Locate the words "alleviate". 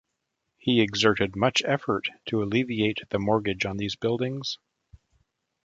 2.41-3.03